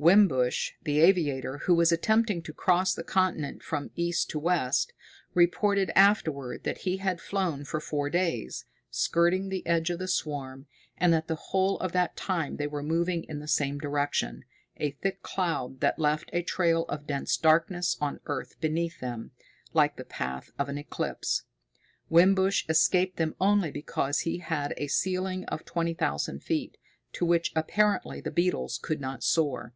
Wimbush, 0.00 0.74
the 0.84 1.00
aviator, 1.00 1.58
who 1.64 1.74
was 1.74 1.90
attempting 1.90 2.40
to 2.44 2.52
cross 2.52 2.94
the 2.94 3.02
continent 3.02 3.64
from 3.64 3.90
east 3.96 4.30
to 4.30 4.38
west, 4.38 4.92
reported 5.34 5.90
afterward 5.96 6.62
that 6.62 6.78
he 6.78 6.98
had 6.98 7.20
flown 7.20 7.64
for 7.64 7.80
four 7.80 8.08
days, 8.08 8.64
skirting 8.92 9.48
the 9.48 9.66
edge 9.66 9.90
of 9.90 9.98
the 9.98 10.06
swarm, 10.06 10.68
and 10.96 11.12
that 11.12 11.26
the 11.26 11.34
whole 11.50 11.80
of 11.80 11.90
that 11.90 12.16
time 12.16 12.58
they 12.58 12.66
were 12.68 12.80
moving 12.80 13.24
in 13.24 13.40
the 13.40 13.48
same 13.48 13.76
direction, 13.76 14.44
a 14.76 14.92
thick 14.92 15.20
cloud 15.24 15.80
that 15.80 15.98
left 15.98 16.30
a 16.32 16.42
trail 16.44 16.84
of 16.84 17.08
dense 17.08 17.36
darkness 17.36 17.96
on 18.00 18.20
earth 18.26 18.54
beneath 18.60 19.00
them, 19.00 19.32
like 19.72 19.96
the 19.96 20.04
path 20.04 20.52
of 20.60 20.68
an 20.68 20.78
eclipse. 20.78 21.42
Wimbush 22.08 22.64
escaped 22.68 23.16
them 23.16 23.34
only 23.40 23.72
because 23.72 24.20
he 24.20 24.38
had 24.38 24.74
a 24.76 24.86
ceiling 24.86 25.44
of 25.46 25.64
twenty 25.64 25.92
thousand 25.92 26.40
feet, 26.44 26.76
to 27.12 27.24
which 27.26 27.50
apparently 27.56 28.20
the 28.20 28.30
beetles 28.30 28.78
could 28.80 29.00
not 29.00 29.24
soar. 29.24 29.74